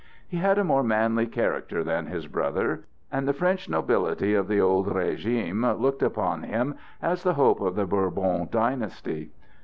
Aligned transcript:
He 0.27 0.37
had 0.37 0.57
a 0.57 0.63
more 0.63 0.81
manly 0.81 1.27
character 1.27 1.83
than 1.83 2.07
his 2.07 2.25
brother, 2.25 2.85
and 3.11 3.27
the 3.27 3.35
French 3.35 3.69
nobility 3.69 4.33
of 4.33 4.47
the 4.47 4.59
old 4.59 4.87
régime 4.87 5.79
looked 5.79 6.01
upon 6.01 6.41
him 6.41 6.73
as 7.03 7.21
the 7.21 7.35
hope 7.35 7.61
of 7.61 7.75
the 7.75 7.85
Bourbon 7.85 8.47
dynasty. 8.51 9.29